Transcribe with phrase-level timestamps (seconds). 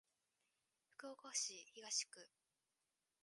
[0.87, 2.27] 福岡市東区